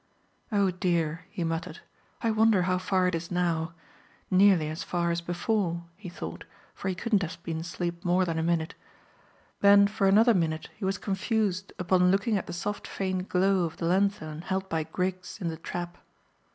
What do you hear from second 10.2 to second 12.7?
minute he was confused upon looking at the